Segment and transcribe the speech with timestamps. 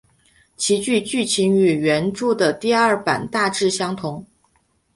[0.57, 4.25] 其剧剧情与原着的第二版大致相同。